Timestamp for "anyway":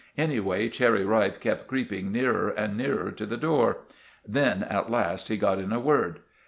0.17-0.67